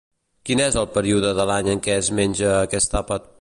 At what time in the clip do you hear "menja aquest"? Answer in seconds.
2.21-2.99